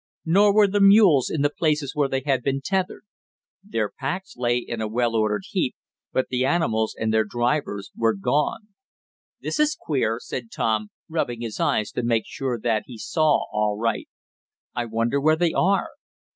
[0.25, 3.05] Nor were the mules in the places where they had been tethered.
[3.63, 5.75] Their packs lay in a well ordered heap,
[6.11, 8.69] but the animals and their drivers were gone.
[9.41, 14.09] "This is queer," said Tom, rubbing his eyes to make sure that he saw aright.
[14.73, 15.89] "I wonder where they are?